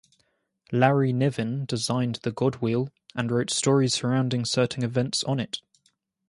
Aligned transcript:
Larry 0.71 1.13
Niven 1.13 1.65
designed 1.65 2.15
the 2.23 2.31
Godwheel, 2.31 2.89
and 3.13 3.29
wrote 3.29 3.51
stories 3.51 3.93
surrounding 3.93 4.45
certain 4.45 4.83
events 4.83 5.23
on 5.25 5.39
it. 5.39 5.59